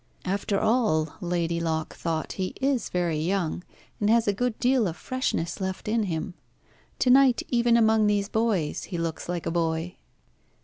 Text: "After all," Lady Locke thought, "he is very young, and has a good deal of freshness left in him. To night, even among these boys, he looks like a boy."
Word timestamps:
"After 0.25 0.59
all," 0.59 1.13
Lady 1.21 1.59
Locke 1.59 1.95
thought, 1.95 2.31
"he 2.31 2.55
is 2.59 2.89
very 2.89 3.19
young, 3.19 3.63
and 3.99 4.09
has 4.09 4.27
a 4.27 4.33
good 4.33 4.57
deal 4.57 4.87
of 4.87 4.97
freshness 4.97 5.61
left 5.61 5.87
in 5.87 6.05
him. 6.05 6.33
To 6.97 7.11
night, 7.11 7.43
even 7.49 7.77
among 7.77 8.07
these 8.07 8.27
boys, 8.27 8.85
he 8.85 8.97
looks 8.97 9.29
like 9.29 9.45
a 9.45 9.51
boy." 9.51 9.97